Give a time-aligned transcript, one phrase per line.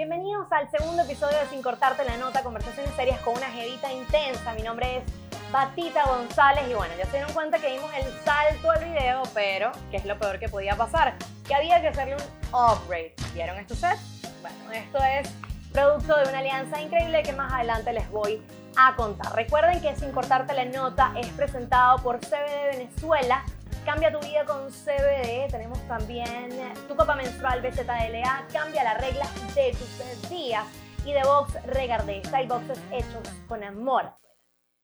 [0.00, 4.54] Bienvenidos al segundo episodio de Sin Cortarte la Nota, conversaciones serias con una jevita intensa.
[4.54, 5.04] Mi nombre es
[5.52, 9.70] Batita González y bueno, ya se dieron cuenta que dimos el salto al video, pero
[9.90, 11.16] ¿qué es lo peor que podía pasar?
[11.46, 13.12] Que había que hacerle un upgrade.
[13.34, 13.98] ¿Vieron esto set?
[14.40, 15.28] Bueno, esto es
[15.70, 18.42] producto de una alianza increíble que más adelante les voy
[18.78, 19.34] a contar.
[19.34, 23.44] Recuerden que Sin Cortarte la Nota es presentado por CBD Venezuela.
[23.84, 25.48] Cambia tu vida con CBD.
[25.50, 26.50] Tenemos también
[26.86, 28.46] tu copa menstrual BZLA.
[28.52, 30.64] Cambia la regla de tus días.
[31.06, 32.22] Y de Box Regardé.
[32.24, 34.12] Style boxes hechos con amor.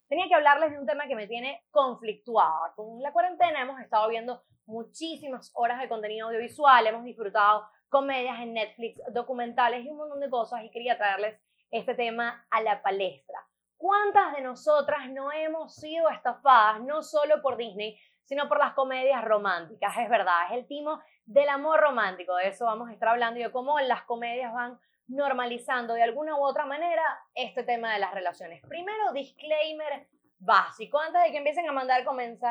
[0.08, 2.72] Tenía que hablarles de un tema que me tiene conflictuada.
[2.74, 6.86] Con la cuarentena hemos estado viendo muchísimas horas de contenido audiovisual.
[6.86, 10.64] Hemos disfrutado comedias en Netflix, documentales y un montón de cosas.
[10.64, 11.38] Y quería traerles
[11.70, 13.38] este tema a la palestra.
[13.76, 19.24] ¿Cuántas de nosotras no hemos sido estafadas, no solo por Disney, sino por las comedias
[19.24, 19.96] románticas?
[19.98, 22.36] Es verdad, es el timo del amor romántico.
[22.36, 26.36] De eso vamos a estar hablando y de cómo las comedias van normalizando de alguna
[26.36, 27.02] u otra manera
[27.34, 28.60] este tema de las relaciones.
[28.66, 32.04] Primero, disclaimer básico, antes de que empiecen a mandar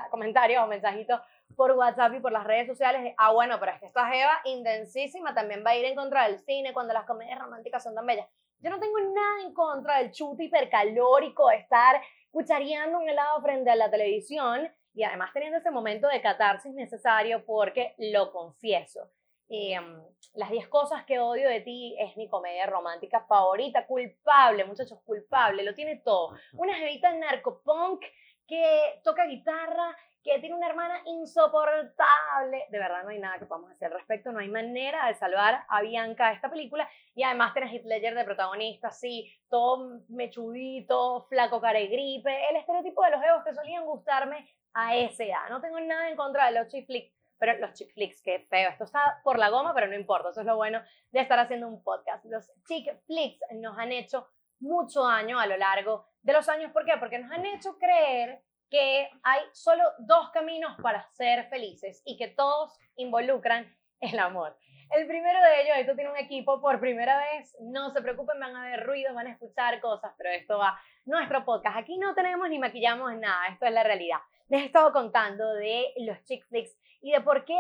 [0.10, 1.22] comentarios o mensajitos
[1.56, 5.34] por WhatsApp y por las redes sociales, ah, bueno, pero es que esta Jeva intensísima
[5.34, 8.28] también va a ir en contra del cine cuando las comedias románticas son tan bellas.
[8.60, 13.70] Yo no tengo nada en contra del chute hipercalórico, de estar cuchareando un helado frente
[13.70, 19.12] a la televisión y además teniendo ese momento de catarsis necesario porque lo confieso.
[19.48, 20.02] Em,
[20.34, 25.64] las 10 cosas que odio de ti es mi comedia romántica favorita, culpable, muchachos, culpable,
[25.64, 26.36] lo tiene todo.
[26.54, 28.04] Una jevita narcopunk
[28.48, 29.96] que toca guitarra,
[30.26, 32.66] que tiene una hermana insoportable.
[32.70, 35.64] De verdad no hay nada que podamos hacer al respecto, no hay manera de salvar
[35.70, 36.90] a Bianca de esta película.
[37.14, 42.50] Y además tiene a Heath Ledger de protagonista, sí, todo mechudito, flaco, cara y gripe,
[42.50, 45.50] el estereotipo de los egos que solían gustarme a esa edad.
[45.52, 48.72] No tengo nada en contra de los chick flicks, pero los chick flicks, qué feo.
[48.72, 50.30] Esto está por la goma, pero no importa.
[50.32, 50.82] Eso es lo bueno
[51.12, 52.26] de estar haciendo un podcast.
[52.26, 54.28] Los chick flicks nos han hecho
[54.60, 56.72] mucho daño a lo largo de los años.
[56.72, 56.94] ¿Por qué?
[56.98, 62.28] Porque nos han hecho creer que hay solo dos caminos para ser felices y que
[62.28, 64.58] todos involucran el amor.
[64.92, 68.56] El primero de ellos, esto tiene un equipo por primera vez, no se preocupen, van
[68.56, 71.78] a ver ruidos, van a escuchar cosas, pero esto va nuestro podcast.
[71.78, 74.20] Aquí no tenemos ni maquillamos nada, esto es la realidad.
[74.48, 77.60] Les he estado contando de los chick flicks y de por qué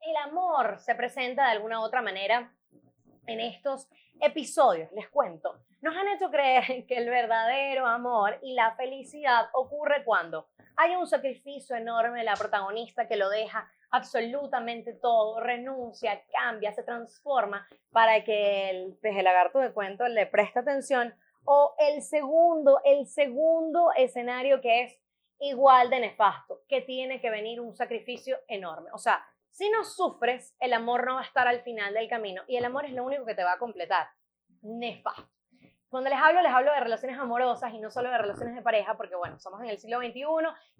[0.00, 2.52] el amor se presenta de alguna otra manera
[3.26, 3.88] en estos
[4.20, 4.90] episodios.
[4.92, 10.48] Les cuento nos han hecho creer que el verdadero amor y la felicidad ocurre cuando
[10.76, 16.82] hay un sacrificio enorme de la protagonista que lo deja absolutamente todo, renuncia, cambia, se
[16.82, 21.14] transforma para que el peje lagarto de cuento le preste atención.
[21.44, 25.00] O el segundo, el segundo escenario que es
[25.38, 28.88] igual de nefasto, que tiene que venir un sacrificio enorme.
[28.94, 29.22] O sea,
[29.54, 32.64] si no sufres, el amor no va a estar al final del camino y el
[32.64, 34.08] amor es lo único que te va a completar.
[34.62, 35.30] Nefasto.
[35.88, 38.96] Cuando les hablo, les hablo de relaciones amorosas y no solo de relaciones de pareja,
[38.96, 40.24] porque bueno, somos en el siglo XXI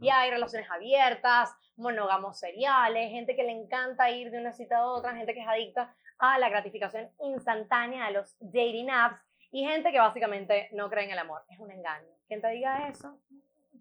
[0.01, 4.87] y hay relaciones abiertas, monógamos seriales, gente que le encanta ir de una cita a
[4.87, 9.21] otra, gente que es adicta a la gratificación instantánea de los dating apps
[9.53, 11.43] y gente que básicamente no cree en el amor.
[11.49, 12.09] Es un engaño.
[12.27, 13.21] Quien te diga eso,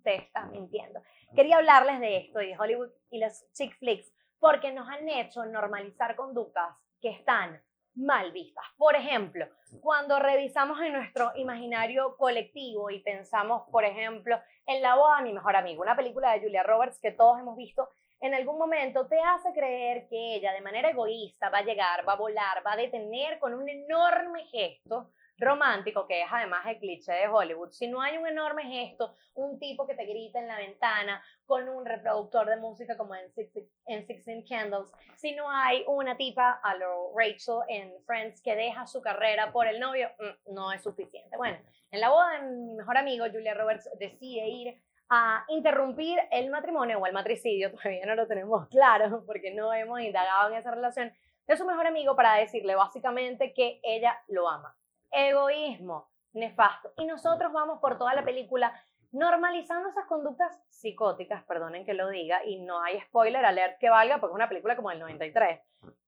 [0.03, 1.01] te está mintiendo.
[1.35, 5.45] Quería hablarles de esto y de Hollywood y los chick flicks porque nos han hecho
[5.45, 7.63] normalizar conductas que están
[7.95, 8.65] mal vistas.
[8.75, 9.47] Por ejemplo,
[9.79, 15.33] cuando revisamos en nuestro imaginario colectivo y pensamos, por ejemplo, en La boda de mi
[15.33, 17.87] mejor amigo, una película de Julia Roberts que todos hemos visto
[18.19, 22.13] en algún momento, te hace creer que ella de manera egoísta va a llegar, va
[22.13, 27.11] a volar, va a detener con un enorme gesto romántico, que es además el cliché
[27.13, 27.71] de Hollywood.
[27.71, 31.67] Si no hay un enorme gesto, un tipo que te grita en la ventana con
[31.67, 37.13] un reproductor de música como en, Sixteen Candles, si no hay una tipa a lo
[37.15, 41.35] Rachel en Friends que deja su carrera por el novio, mm, no es suficiente.
[41.37, 41.57] Bueno,
[41.91, 46.99] en la boda de mi mejor amigo, Julia Roberts decide ir a interrumpir el matrimonio
[46.99, 51.11] o el matricidio, todavía no lo tenemos claro porque no hemos indagado en esa relación,
[51.45, 54.73] de su mejor amigo para decirle básicamente que ella lo ama
[55.13, 56.91] egoísmo, nefasto.
[56.97, 58.73] Y nosotros vamos por toda la película
[59.11, 64.19] normalizando esas conductas psicóticas, perdonen que lo diga, y no hay spoiler alert que valga
[64.19, 65.61] porque es una película como el 93,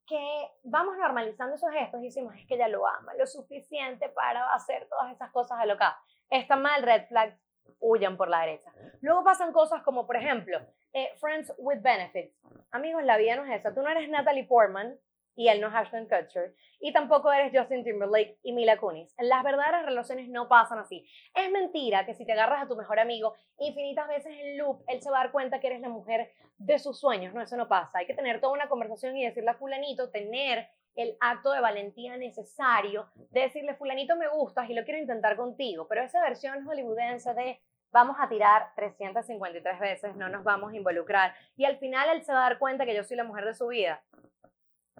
[0.07, 4.51] que vamos normalizando esos gestos y decimos, es que ella lo ama, lo suficiente para
[4.53, 5.97] hacer todas esas cosas alocadas.
[6.29, 7.37] Está mal, red flag,
[7.79, 8.71] huyan por la derecha.
[9.01, 10.59] Luego pasan cosas como, por ejemplo,
[10.93, 12.35] eh, Friends with Benefits.
[12.71, 13.73] Amigos, la vida no es esa.
[13.73, 14.97] Tú no eres Natalie Portman,
[15.35, 16.55] y él no es Ashton Kutcher.
[16.79, 19.13] Y tampoco eres Justin Timberlake y Mila Kunis.
[19.19, 21.07] Las verdaderas relaciones no pasan así.
[21.33, 25.01] Es mentira que si te agarras a tu mejor amigo infinitas veces en loop, él
[25.01, 27.33] se va a dar cuenta que eres la mujer de sus sueños.
[27.33, 27.99] No, eso no pasa.
[27.99, 32.17] Hay que tener toda una conversación y decirle a fulanito, tener el acto de valentía
[32.17, 37.33] necesario de decirle, fulanito me gustas y lo quiero intentar contigo, pero esa versión hollywoodense
[37.33, 37.61] de
[37.91, 42.33] vamos a tirar 353 veces, no nos vamos a involucrar y al final él se
[42.33, 44.01] va a dar cuenta que yo soy la mujer de su vida,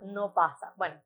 [0.02, 0.74] no pasa.
[0.76, 1.02] Bueno,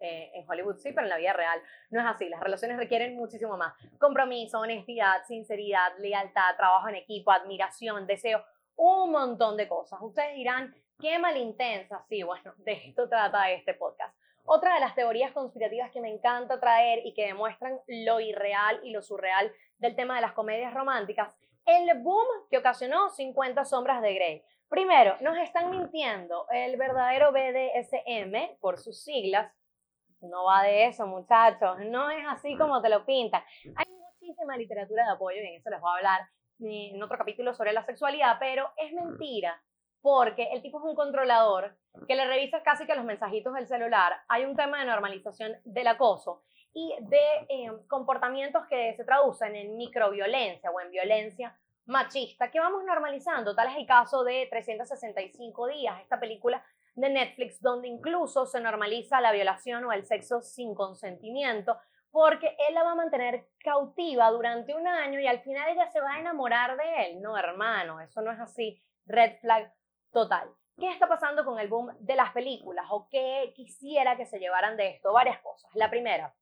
[0.00, 2.28] eh, en Hollywood sí, pero en la vida real no es así.
[2.28, 3.74] Las relaciones requieren muchísimo más.
[3.98, 8.44] Compromiso, honestidad, sinceridad, lealtad, trabajo en equipo, admiración, deseo,
[8.76, 10.00] un montón de cosas.
[10.00, 12.04] Ustedes dirán, qué malintensa.
[12.08, 14.16] Sí, bueno, de esto trata este podcast.
[14.44, 18.92] Otra de las teorías conspirativas que me encanta traer y que demuestran lo irreal y
[18.92, 21.28] lo surreal del tema de las comedias románticas,
[21.66, 24.44] el boom que ocasionó 50 sombras de Grey.
[24.68, 26.46] Primero, nos están mintiendo.
[26.50, 29.50] El verdadero BDSM, por sus siglas,
[30.20, 31.78] no va de eso, muchachos.
[31.86, 33.42] No es así como te lo pintan.
[33.76, 36.20] Hay muchísima literatura de apoyo y en eso les voy a hablar
[36.60, 39.62] en otro capítulo sobre la sexualidad, pero es mentira
[40.02, 41.76] porque el tipo es un controlador
[42.06, 44.12] que le revisa casi que los mensajitos del celular.
[44.28, 46.42] Hay un tema de normalización del acoso
[46.74, 51.56] y de eh, comportamientos que se traducen en microviolencia o en violencia
[51.88, 53.54] machista que vamos normalizando.
[53.54, 56.62] Tal es el caso de 365 días, esta película
[56.94, 61.78] de Netflix, donde incluso se normaliza la violación o el sexo sin consentimiento,
[62.10, 66.00] porque él la va a mantener cautiva durante un año y al final ella se
[66.00, 67.22] va a enamorar de él.
[67.22, 68.82] No, hermano, eso no es así.
[69.06, 69.72] Red flag
[70.12, 70.50] total.
[70.78, 74.76] ¿Qué está pasando con el boom de las películas o qué quisiera que se llevaran
[74.76, 75.12] de esto?
[75.12, 75.70] Varias cosas.
[75.74, 76.34] La primera,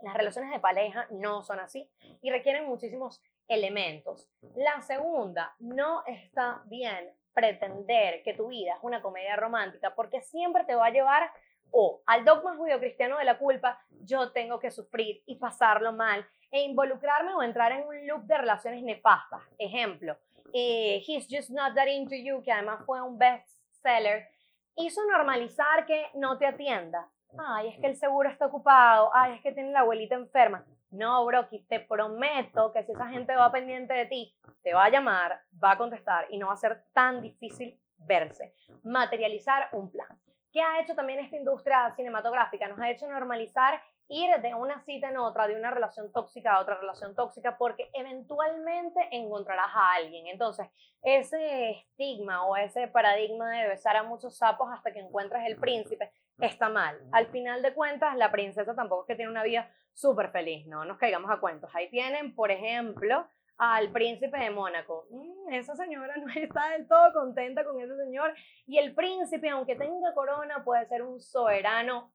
[0.00, 1.90] las relaciones de pareja no son así
[2.22, 4.30] y requieren muchísimos elementos.
[4.54, 10.64] La segunda, no está bien pretender que tu vida es una comedia romántica porque siempre
[10.64, 11.30] te va a llevar
[11.70, 16.62] o al dogma judío-cristiano de la culpa, yo tengo que sufrir y pasarlo mal e
[16.62, 19.42] involucrarme o entrar en un loop de relaciones nefastas.
[19.58, 20.16] Ejemplo,
[20.52, 24.28] eh, He's Just Not That Into You, que además fue un bestseller,
[24.76, 27.10] hizo normalizar que no te atienda.
[27.36, 29.10] Ay, es que el seguro está ocupado.
[29.12, 30.64] Ay, es que tiene la abuelita enferma.
[30.90, 34.90] No, Brocky, te prometo que si esa gente va pendiente de ti, te va a
[34.90, 38.54] llamar, va a contestar y no va a ser tan difícil verse.
[38.84, 40.08] Materializar un plan.
[40.50, 42.68] ¿Qué ha hecho también esta industria cinematográfica?
[42.68, 46.60] Nos ha hecho normalizar ir de una cita en otra, de una relación tóxica a
[46.60, 50.26] otra relación tóxica, porque eventualmente encontrarás a alguien.
[50.26, 50.66] Entonces,
[51.02, 56.10] ese estigma o ese paradigma de besar a muchos sapos hasta que encuentres el príncipe
[56.40, 56.98] está mal.
[57.12, 60.84] Al final de cuentas, la princesa tampoco es que tiene una vida súper feliz, no
[60.84, 61.70] nos caigamos a cuentos.
[61.74, 63.26] Ahí tienen, por ejemplo,
[63.58, 65.06] al príncipe de Mónaco.
[65.10, 68.34] Mm, esa señora no está del todo contenta con ese señor.
[68.66, 72.12] Y el príncipe, aunque tenga corona, puede ser un soberano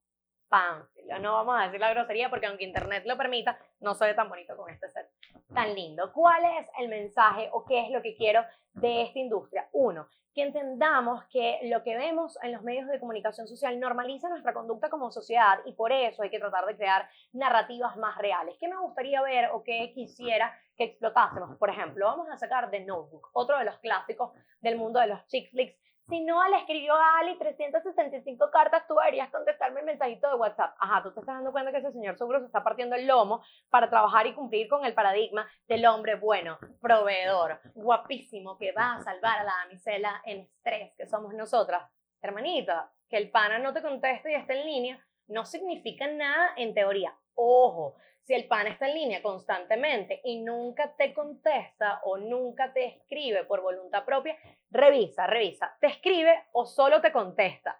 [0.47, 1.19] pánfilo.
[1.19, 4.55] No vamos a decir la grosería porque aunque internet lo permita, no soy tan bonito
[4.55, 5.09] con este set
[5.53, 6.11] tan lindo.
[6.11, 8.43] ¿Cuál es el mensaje o qué es lo que quiero
[8.73, 9.67] de esta industria?
[9.73, 14.53] Uno, que entendamos que lo que vemos en los medios de comunicación social normaliza nuestra
[14.53, 18.55] conducta como sociedad y por eso hay que tratar de crear narrativas más reales.
[18.59, 21.57] ¿Qué me gustaría ver o qué quisiera que explotásemos?
[21.57, 24.31] Por ejemplo, vamos a sacar The Notebook, otro de los clásicos
[24.61, 28.95] del mundo de los chick flicks si no le escribió a Ali 365 cartas, tú
[28.95, 30.75] deberías contestarme el mensajito de WhatsApp.
[30.79, 33.41] Ajá, tú te estás dando cuenta que ese señor seguro se está partiendo el lomo
[33.69, 39.01] para trabajar y cumplir con el paradigma del hombre bueno, proveedor, guapísimo, que va a
[39.01, 41.89] salvar a la damisela en estrés, que somos nosotras.
[42.21, 46.73] Hermanita, que el pana no te conteste y esté en línea, no significa nada en
[46.73, 47.15] teoría.
[47.35, 52.85] Ojo, si el pana está en línea constantemente y nunca te contesta o nunca te
[52.85, 54.37] escribe por voluntad propia,
[54.71, 55.75] revisa, revisa.
[55.79, 57.79] ¿Te escribe o solo te contesta?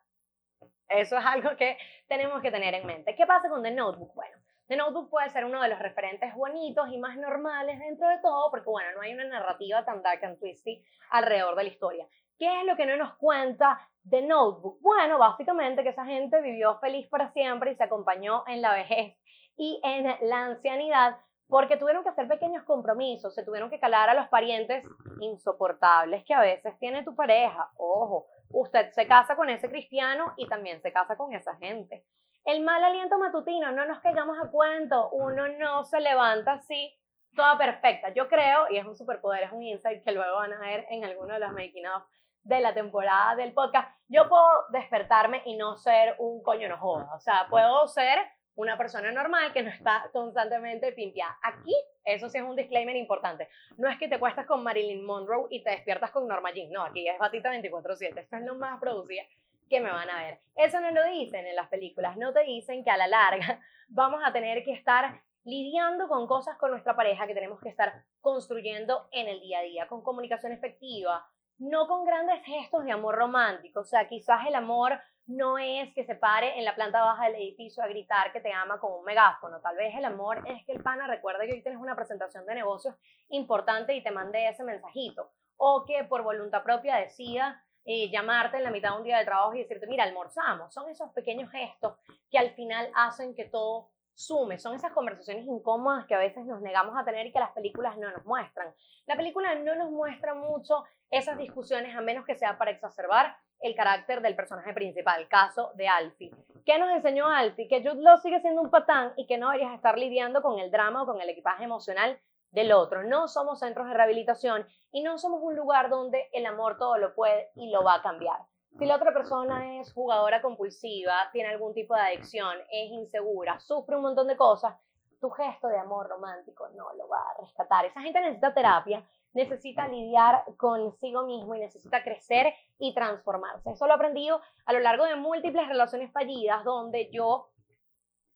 [0.89, 3.15] Eso es algo que tenemos que tener en mente.
[3.15, 4.13] ¿Qué pasa con The Notebook?
[4.13, 8.19] Bueno, The Notebook puede ser uno de los referentes bonitos y más normales dentro de
[8.19, 12.07] todo, porque bueno, no hay una narrativa tan dark and twisty alrededor de la historia.
[12.37, 14.79] ¿Qué es lo que no nos cuenta The Notebook?
[14.81, 19.15] Bueno, básicamente que esa gente vivió feliz para siempre y se acompañó en la vejez
[19.57, 21.17] y en la ancianidad
[21.47, 24.83] porque tuvieron que hacer pequeños compromisos, se tuvieron que calar a los parientes
[25.19, 27.69] insoportables que a veces tiene tu pareja.
[27.77, 32.05] Ojo, usted se casa con ese cristiano y también se casa con esa gente.
[32.45, 36.93] El mal aliento matutino, no nos caigamos a cuento, uno no se levanta así,
[37.35, 38.13] toda perfecta.
[38.13, 41.05] Yo creo, y es un superpoder, es un insight que luego van a ver en
[41.05, 42.03] alguno de los making of
[42.43, 47.09] de la temporada del podcast, yo puedo despertarme y no ser un coño no joda.
[47.15, 48.19] O sea, puedo ser
[48.55, 51.37] una persona normal que no está constantemente pimpiada.
[51.41, 53.49] Aquí, eso sí es un disclaimer importante.
[53.77, 56.71] No es que te cuestas con Marilyn Monroe y te despiertas con Norma Jean.
[56.71, 58.19] No, aquí es Batita 24-7.
[58.19, 59.23] Esto es lo más producida
[59.69, 60.39] que me van a ver.
[60.55, 62.17] Eso no lo dicen en las películas.
[62.17, 66.57] No te dicen que a la larga vamos a tener que estar lidiando con cosas
[66.57, 70.51] con nuestra pareja que tenemos que estar construyendo en el día a día, con comunicación
[70.51, 73.81] efectiva, no con grandes gestos de amor romántico.
[73.81, 77.35] O sea, quizás el amor no es que se pare en la planta baja del
[77.35, 79.61] edificio a gritar que te ama con un megáfono.
[79.61, 82.55] Tal vez el amor es que el pana recuerde que hoy tienes una presentación de
[82.55, 82.95] negocios
[83.29, 85.31] importante y te mande ese mensajito.
[85.57, 89.25] O que por voluntad propia decida eh, llamarte en la mitad de un día de
[89.25, 90.73] trabajo y decirte, mira, almorzamos.
[90.73, 91.97] Son esos pequeños gestos
[92.29, 94.59] que al final hacen que todo sume.
[94.59, 97.97] Son esas conversaciones incómodas que a veces nos negamos a tener y que las películas
[97.97, 98.73] no nos muestran.
[99.05, 103.75] La película no nos muestra mucho esas discusiones a menos que sea para exacerbar el
[103.75, 106.31] carácter del personaje principal, caso de Alfie.
[106.65, 107.67] ¿Qué nos enseñó Alfie?
[107.67, 110.69] Que Jude Law sigue siendo un patán y que no deberías estar lidiando con el
[110.69, 112.19] drama o con el equipaje emocional
[112.51, 113.03] del otro.
[113.03, 117.15] No somos centros de rehabilitación y no somos un lugar donde el amor todo lo
[117.15, 118.37] puede y lo va a cambiar.
[118.77, 123.95] Si la otra persona es jugadora compulsiva, tiene algún tipo de adicción, es insegura, sufre
[123.95, 124.75] un montón de cosas,
[125.21, 127.85] tu gesto de amor romántico no lo va a rescatar.
[127.85, 133.71] Esa gente necesita terapia, necesita lidiar consigo mismo y necesita crecer y transformarse.
[133.71, 137.51] Eso lo he aprendido a lo largo de múltiples relaciones fallidas donde yo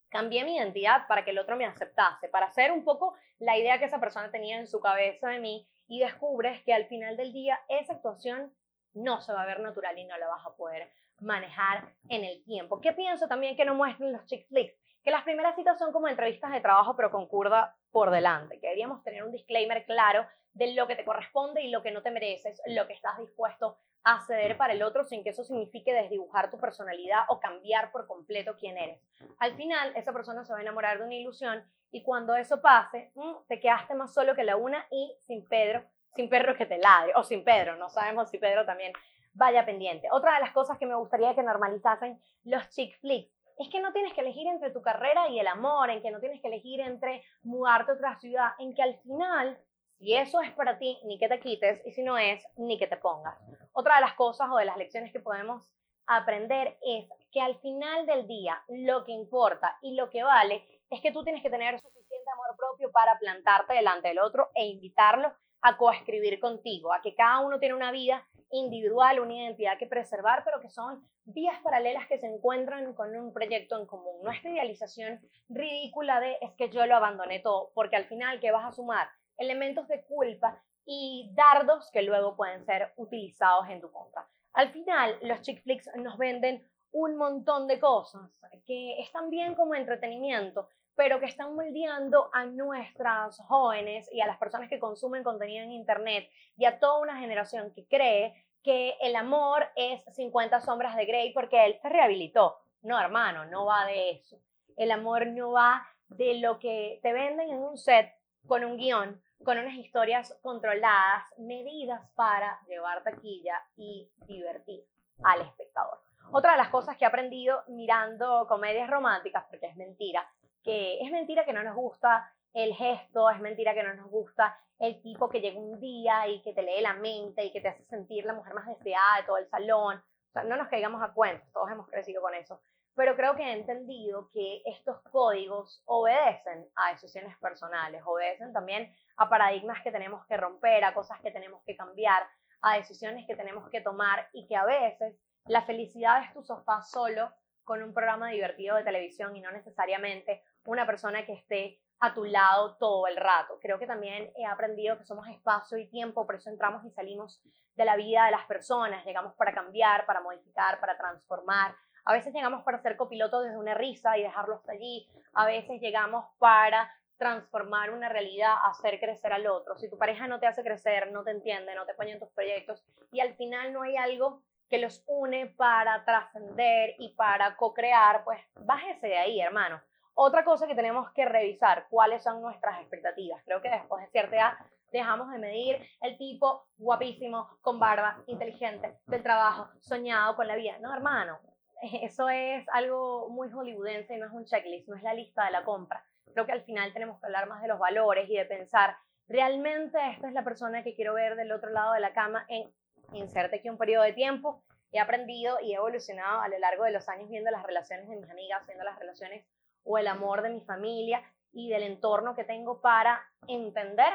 [0.09, 3.79] cambié mi identidad para que el otro me aceptase, para hacer un poco la idea
[3.79, 7.33] que esa persona tenía en su cabeza de mí y descubres que al final del
[7.33, 8.53] día esa actuación
[8.97, 12.43] no se va a ver natural y no la vas a poder manejar en el
[12.43, 12.79] tiempo.
[12.81, 14.75] ¿Qué pienso también que no muestran los chick flicks?
[15.03, 18.59] Que las primeras citas son como entrevistas de trabajo, pero con curda por delante.
[18.59, 22.01] Que deberíamos tener un disclaimer claro de lo que te corresponde y lo que no
[22.01, 25.93] te mereces, lo que estás dispuesto a ceder para el otro sin que eso signifique
[25.93, 28.99] desdibujar tu personalidad o cambiar por completo quién eres.
[29.39, 33.11] Al final, esa persona se va a enamorar de una ilusión y cuando eso pase,
[33.15, 35.83] mm, te quedaste más solo que la una y sin Pedro
[36.17, 38.91] sin perro que te ladre, o sin Pedro, no sabemos si Pedro también
[39.33, 40.07] vaya pendiente.
[40.11, 43.93] Otra de las cosas que me gustaría que normalizasen los chick flicks es que no
[43.93, 46.79] tienes que elegir entre tu carrera y el amor, en que no tienes que elegir
[46.81, 49.59] entre mudarte a otra ciudad, en que al final,
[49.99, 52.87] si eso es para ti, ni que te quites, y si no es, ni que
[52.87, 53.37] te pongas.
[53.73, 55.69] Otra de las cosas o de las lecciones que podemos
[56.07, 60.99] aprender es que al final del día lo que importa y lo que vale es
[61.01, 65.31] que tú tienes que tener suficiente amor propio para plantarte delante del otro e invitarlo
[65.61, 70.43] a coescribir contigo, a que cada uno tiene una vida individual, una identidad que preservar,
[70.43, 74.21] pero que son vías paralelas que se encuentran con un proyecto en común.
[74.23, 78.51] No esta idealización ridícula de es que yo lo abandoné todo, porque al final que
[78.51, 83.91] vas a sumar elementos de culpa y dardos que luego pueden ser utilizados en tu
[83.91, 84.25] contra.
[84.53, 88.31] Al final, los chick flicks nos venden un montón de cosas
[88.65, 94.39] que están bien como entretenimiento, pero que están moldeando a nuestras jóvenes y a las
[94.39, 96.27] personas que consumen contenido en Internet
[96.57, 101.33] y a toda una generación que cree que el amor es 50 sombras de Grey
[101.33, 102.57] porque él rehabilitó.
[102.81, 104.39] No, hermano, no va de eso.
[104.75, 108.11] El amor no va de lo que te venden en un set
[108.47, 114.83] con un guion, con unas historias controladas, medidas para llevar taquilla y divertir
[115.23, 115.99] al espectador.
[116.31, 120.27] Otra de las cosas que he aprendido mirando comedias románticas, porque es mentira,
[120.67, 125.01] es mentira que no nos gusta el gesto, es mentira que no nos gusta el
[125.01, 127.83] tipo que llega un día y que te lee la mente y que te hace
[127.85, 129.97] sentir la mujer más deseada de todo el salón.
[129.97, 132.61] O sea, no nos caigamos a cuentos, todos hemos crecido con eso.
[132.95, 139.29] Pero creo que he entendido que estos códigos obedecen a decisiones personales, obedecen también a
[139.29, 142.27] paradigmas que tenemos que romper, a cosas que tenemos que cambiar,
[142.61, 146.81] a decisiones que tenemos que tomar y que a veces la felicidad es tu sofá
[146.81, 147.31] solo
[147.63, 152.25] con un programa divertido de televisión y no necesariamente una persona que esté a tu
[152.25, 153.57] lado todo el rato.
[153.59, 157.41] Creo que también he aprendido que somos espacio y tiempo, por eso entramos y salimos
[157.75, 161.75] de la vida de las personas, llegamos para cambiar, para modificar, para transformar.
[162.05, 165.09] A veces llegamos para ser copiloto desde una risa y dejarlo hasta allí.
[165.33, 169.77] A veces llegamos para transformar una realidad, hacer crecer al otro.
[169.77, 172.29] Si tu pareja no te hace crecer, no te entiende, no te pone en tus
[172.29, 178.23] proyectos y al final no hay algo que los une para trascender y para co-crear,
[178.23, 179.81] pues bájese de ahí, hermano.
[180.19, 183.39] Otra cosa que tenemos que revisar, cuáles son nuestras expectativas.
[183.45, 184.53] Creo que después de cierta edad
[184.91, 190.79] dejamos de medir el tipo guapísimo, con barba, inteligente, del trabajo, soñado con la vida.
[190.79, 191.37] No, hermano,
[192.01, 195.51] eso es algo muy hollywoodense y no es un checklist, no es la lista de
[195.51, 196.03] la compra.
[196.33, 198.97] Creo que al final tenemos que hablar más de los valores y de pensar,
[199.27, 202.73] realmente esta es la persona que quiero ver del otro lado de la cama en
[203.13, 204.63] inserte aquí un periodo de tiempo.
[204.91, 208.15] He aprendido y he evolucionado a lo largo de los años viendo las relaciones de
[208.15, 209.45] mis amigas, viendo las relaciones
[209.87, 214.13] o el amor de mi familia y del entorno que tengo para entender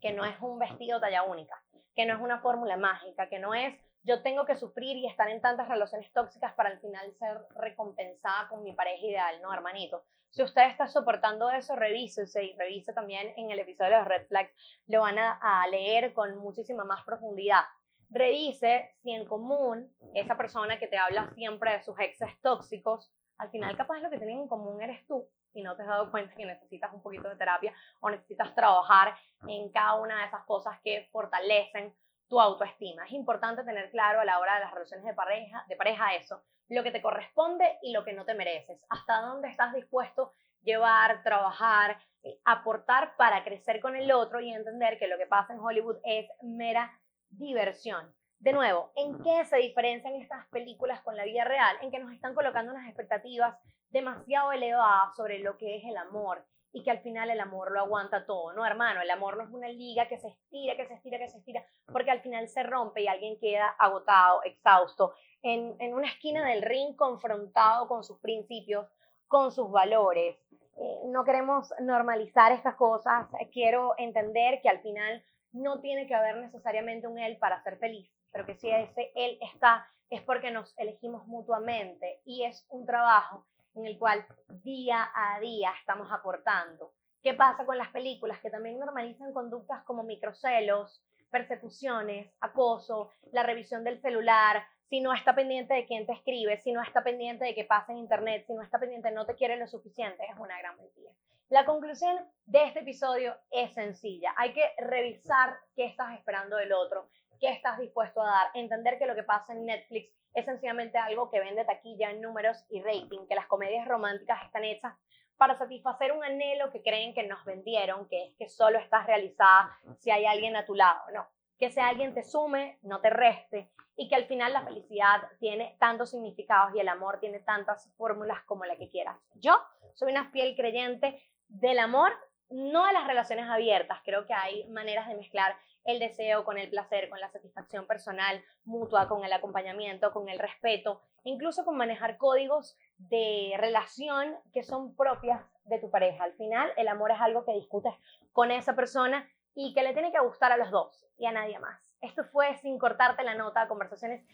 [0.00, 1.62] que no es un vestido talla única,
[1.94, 5.28] que no es una fórmula mágica, que no es yo tengo que sufrir y estar
[5.28, 10.04] en tantas relaciones tóxicas para al final ser recompensada con mi pareja ideal, no, hermanito.
[10.30, 14.52] Si usted está soportando eso, revísese y revise también en el episodio de Red Flags,
[14.86, 17.64] lo van a, a leer con muchísima más profundidad.
[18.08, 23.50] revise si en común esa persona que te habla siempre de sus exes tóxicos, al
[23.50, 26.34] final capaz lo que tienen en común eres tú y no te has dado cuenta
[26.34, 29.16] que necesitas un poquito de terapia o necesitas trabajar
[29.48, 31.94] en cada una de esas cosas que fortalecen
[32.28, 33.06] tu autoestima.
[33.06, 36.42] Es importante tener claro a la hora de las relaciones de pareja, de pareja eso,
[36.68, 40.32] lo que te corresponde y lo que no te mereces, hasta dónde estás dispuesto
[40.62, 45.54] llevar, trabajar, eh, aportar para crecer con el otro y entender que lo que pasa
[45.54, 46.92] en Hollywood es mera
[47.30, 48.14] diversión.
[48.40, 51.76] De nuevo, ¿en qué se diferencian estas películas con la vida real?
[51.82, 53.54] En que nos están colocando unas expectativas
[53.90, 57.80] demasiado elevadas sobre lo que es el amor y que al final el amor lo
[57.80, 59.02] aguanta todo, ¿no, hermano?
[59.02, 61.62] El amor no es una liga que se estira, que se estira, que se estira,
[61.92, 66.62] porque al final se rompe y alguien queda agotado, exhausto, en, en una esquina del
[66.62, 68.88] ring confrontado con sus principios,
[69.28, 70.38] con sus valores.
[70.78, 76.36] Eh, no queremos normalizar estas cosas, quiero entender que al final no tiene que haber
[76.36, 80.76] necesariamente un él para ser feliz, pero que si ese él está es porque nos
[80.78, 86.92] elegimos mutuamente y es un trabajo en el cual día a día estamos aportando.
[87.22, 93.84] ¿Qué pasa con las películas que también normalizan conductas como microcelos, persecuciones, acoso, la revisión
[93.84, 97.54] del celular, si no está pendiente de quién te escribe, si no está pendiente de
[97.54, 100.58] qué pasa en internet, si no está pendiente no te quiere lo suficiente, es una
[100.58, 101.12] gran mentira.
[101.48, 104.34] La conclusión de este episodio es sencilla.
[104.36, 107.08] Hay que revisar qué estás esperando del otro,
[107.40, 111.30] qué estás dispuesto a dar, entender que lo que pasa en Netflix es sencillamente algo
[111.30, 114.94] que vende taquilla números y rating, que las comedias románticas están hechas
[115.36, 119.74] para satisfacer un anhelo que creen que nos vendieron, que es que solo estás realizada
[119.98, 121.00] si hay alguien a tu lado.
[121.14, 121.26] No,
[121.58, 125.76] que ese alguien te sume, no te reste, y que al final la felicidad tiene
[125.78, 129.16] tantos significados y el amor tiene tantas fórmulas como la que quieras.
[129.34, 129.58] Yo
[129.94, 132.12] soy una fiel creyente del amor,
[132.48, 134.00] no de las relaciones abiertas.
[134.04, 138.42] Creo que hay maneras de mezclar el deseo con el placer, con la satisfacción personal
[138.64, 144.94] mutua, con el acompañamiento, con el respeto, incluso con manejar códigos de relación que son
[144.94, 146.24] propias de tu pareja.
[146.24, 147.94] Al final, el amor es algo que discutes
[148.32, 151.58] con esa persona y que le tiene que gustar a los dos y a nadie
[151.58, 151.80] más.
[152.00, 154.24] Esto fue sin cortarte la nota, conversaciones,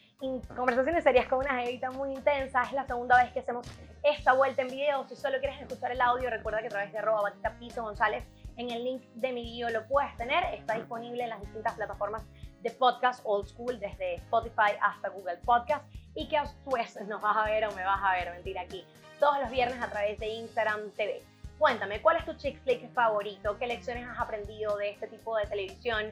[0.55, 2.61] conversaciones serias con una jevita muy intensa.
[2.61, 3.67] Es la segunda vez que hacemos
[4.03, 5.05] esta vuelta en video.
[5.09, 8.23] Si solo quieres escuchar el audio, recuerda que a través de arroba batita piso González
[8.57, 10.43] en el link de mi video lo puedes tener.
[10.53, 12.23] Está disponible en las distintas plataformas
[12.61, 15.85] de podcast old school, desde Spotify hasta Google Podcast.
[16.15, 18.83] Y que después nos vas a ver o me vas a ver, mentira, aquí
[19.19, 21.21] todos los viernes a través de Instagram TV.
[21.59, 23.57] Cuéntame, ¿cuál es tu chick flick favorito?
[23.57, 26.11] ¿Qué lecciones has aprendido de este tipo de televisión?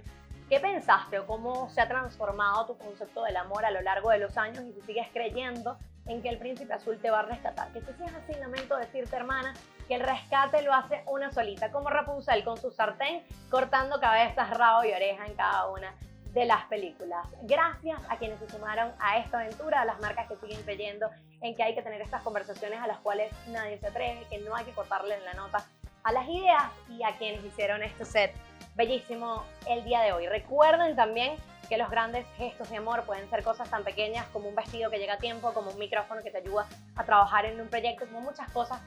[0.49, 4.19] ¿Qué pensaste o cómo se ha transformado tu concepto del amor a lo largo de
[4.19, 7.71] los años y si sigues creyendo en que el príncipe azul te va a rescatar?
[7.73, 9.53] Que si es así, lamento decirte, hermana,
[9.87, 14.83] que el rescate lo hace una solita, como Rapunzel con su sartén, cortando cabezas, rabo
[14.83, 15.93] y oreja en cada una
[16.33, 17.25] de las películas.
[17.43, 21.09] Gracias a quienes se sumaron a esta aventura, a las marcas que siguen creyendo
[21.41, 24.55] en que hay que tener estas conversaciones a las cuales nadie se atreve, que no
[24.55, 25.65] hay que cortarle la nota
[26.03, 28.35] a las ideas y a quienes hicieron este set
[28.75, 30.27] bellísimo el día de hoy.
[30.27, 31.37] Recuerden también
[31.69, 34.99] que los grandes gestos de amor pueden ser cosas tan pequeñas como un vestido que
[34.99, 38.21] llega a tiempo, como un micrófono que te ayuda a trabajar en un proyecto, como
[38.21, 38.79] muchas cosas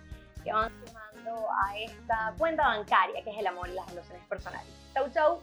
[0.48, 4.72] que van sumando a esta cuenta bancaria que es el amor y las relaciones personales.
[4.94, 5.42] Chau, chau.